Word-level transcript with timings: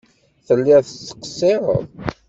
Telliḍ 0.45 0.79
tettqeṣṣireḍ. 0.83 1.83